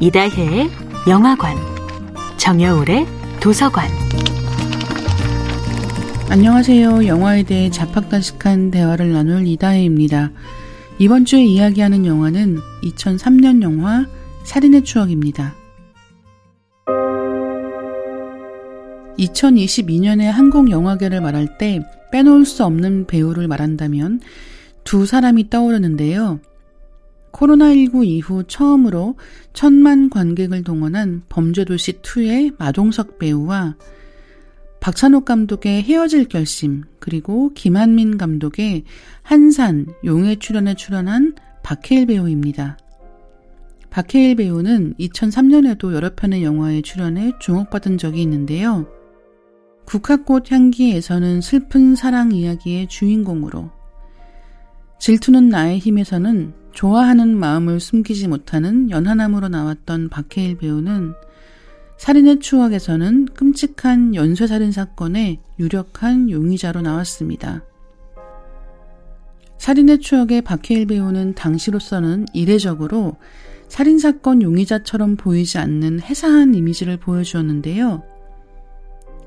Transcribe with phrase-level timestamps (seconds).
[0.00, 0.70] 이다혜의
[1.08, 1.56] 영화관,
[2.36, 3.04] 정여울의
[3.40, 3.88] 도서관.
[6.30, 7.04] 안녕하세요.
[7.06, 10.30] 영화에 대해 자팍다식한 대화를 나눌 이다혜입니다.
[11.00, 14.06] 이번 주에 이야기하는 영화는 2003년 영화
[14.44, 15.56] 살인의 추억입니다.
[19.18, 21.80] 2022년의 한국 영화계를 말할 때
[22.12, 24.20] 빼놓을 수 없는 배우를 말한다면
[24.84, 26.38] 두 사람이 떠오르는데요.
[27.32, 29.16] 코로나19 이후 처음으로
[29.52, 33.76] 천만 관객을 동원한 범죄도시2의 마동석 배우와
[34.80, 38.84] 박찬욱 감독의 헤어질 결심, 그리고 김한민 감독의
[39.22, 42.78] 한산, 용의 출연에 출연한 박해일 배우입니다.
[43.90, 48.86] 박해일 배우는 2003년에도 여러 편의 영화에 출연해 주목받은 적이 있는데요.
[49.86, 53.70] 국화꽃 향기에서는 슬픈 사랑 이야기의 주인공으로,
[55.00, 61.12] 질투는 나의 힘에서는 좋아하는 마음을 숨기지 못하는 연하남으로 나왔던 박해일 배우는
[61.96, 67.64] 살인의 추억에서는 끔찍한 연쇄살인 사건의 유력한 용의자로 나왔습니다.
[69.58, 73.16] 살인의 추억의 박해일 배우는 당시로서는 이례적으로
[73.66, 78.04] 살인사건 용의자처럼 보이지 않는 해사한 이미지를 보여주었는데요.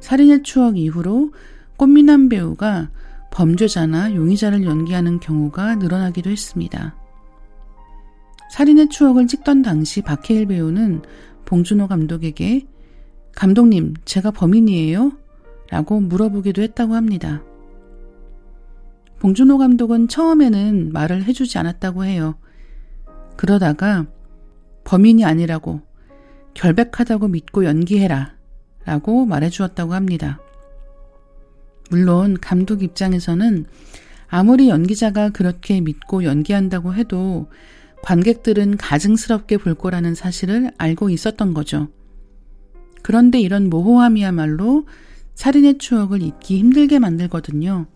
[0.00, 1.32] 살인의 추억 이후로
[1.76, 2.90] 꽃미남 배우가
[3.30, 6.96] 범죄자나 용의자를 연기하는 경우가 늘어나기도 했습니다.
[8.50, 11.02] 살인의 추억을 찍던 당시 박해일 배우는
[11.44, 12.66] 봉준호 감독에게
[13.34, 15.12] 감독님, 제가 범인이에요?
[15.70, 17.42] 라고 물어보기도 했다고 합니다.
[19.18, 22.36] 봉준호 감독은 처음에는 말을 해주지 않았다고 해요.
[23.36, 24.06] 그러다가
[24.84, 25.82] 범인이 아니라고
[26.54, 28.34] 결백하다고 믿고 연기해라
[28.84, 30.40] 라고 말해주었다고 합니다.
[31.90, 33.66] 물론 감독 입장에서는
[34.28, 37.48] 아무리 연기자가 그렇게 믿고 연기한다고 해도
[38.06, 41.88] 관객들은 가증스럽게 볼 거라는 사실을 알고 있었던 거죠.
[43.02, 44.86] 그런데 이런 모호함이야말로
[45.34, 47.86] 살인의 추억을 잊기 힘들게 만들거든요.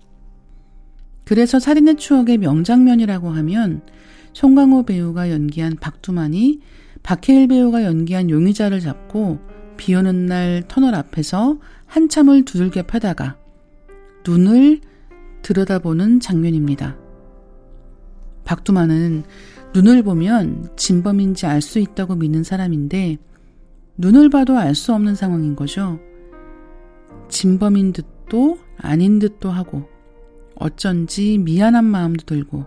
[1.25, 3.83] 그래서 살인의 추억의 명장면이라고 하면
[4.33, 6.59] 송강호 배우가 연기한 박두만이
[7.05, 9.39] 박해일 배우가 연기한 용의자를 잡고
[9.77, 13.37] 비 오는 날 터널 앞에서 한참을 두들겨 패다가
[14.27, 14.81] 눈을
[15.43, 16.97] 들여다보는 장면입니다.
[18.45, 19.23] 박두만은
[19.75, 23.19] 눈을 보면 진범인지 알 수 있다고 믿는 사람인데
[23.97, 26.01] 눈을 봐도 알 수 없는 상황인 거죠.
[27.29, 29.89] 진범인 듯도 아닌 듯도 하고
[30.57, 32.67] 어쩐지 미안한 마음도 들고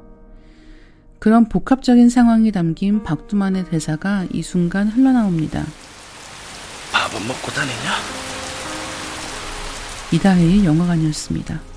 [1.19, 5.63] 그런 복합적인 상황이 담긴 박두만의 대사가 이 순간 흘러나옵니다.
[6.91, 7.73] 밥은 먹고 다니냐?
[10.13, 11.72] 이다혜의 영화관이었습니다.